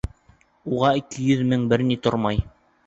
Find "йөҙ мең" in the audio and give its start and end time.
1.27-1.69